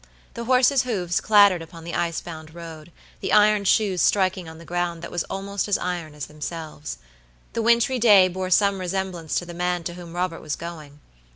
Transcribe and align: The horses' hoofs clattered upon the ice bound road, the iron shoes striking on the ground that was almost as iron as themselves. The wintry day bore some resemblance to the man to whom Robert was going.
The 0.33 0.45
horses' 0.45 0.81
hoofs 0.81 1.21
clattered 1.21 1.61
upon 1.61 1.83
the 1.83 1.93
ice 1.93 2.21
bound 2.21 2.55
road, 2.55 2.91
the 3.19 3.31
iron 3.31 3.65
shoes 3.65 4.01
striking 4.01 4.49
on 4.49 4.57
the 4.57 4.65
ground 4.65 5.03
that 5.03 5.11
was 5.11 5.23
almost 5.25 5.67
as 5.67 5.77
iron 5.77 6.15
as 6.15 6.25
themselves. 6.25 6.97
The 7.53 7.61
wintry 7.61 7.99
day 7.99 8.27
bore 8.27 8.49
some 8.49 8.79
resemblance 8.79 9.35
to 9.35 9.45
the 9.45 9.53
man 9.53 9.83
to 9.83 9.93
whom 9.93 10.15
Robert 10.15 10.41
was 10.41 10.55
going. 10.55 11.01